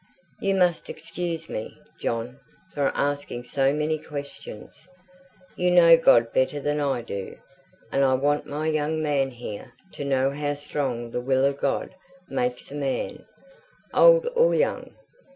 "You 0.39 0.55
must 0.55 0.89
excuse 0.89 1.47
me, 1.47 1.77
John, 1.99 2.39
for 2.73 2.91
asking 2.95 3.43
so 3.43 3.71
many 3.71 3.99
questions. 3.99 4.87
You 5.55 5.69
know 5.69 5.95
God 5.95 6.33
better 6.33 6.59
than 6.59 6.79
I 6.79 7.03
do, 7.03 7.37
and 7.91 8.03
I 8.03 8.15
want 8.15 8.47
my 8.47 8.65
young 8.67 8.99
man 9.03 9.29
here 9.29 9.73
to 9.91 10.03
know 10.03 10.31
how 10.31 10.55
strong 10.55 11.11
the 11.11 11.21
will 11.21 11.45
of 11.45 11.59
God 11.59 11.93
makes 12.27 12.71
a 12.71 12.75
man, 12.75 13.25
old 13.93 14.25
or 14.35 14.55
young. 14.55 14.95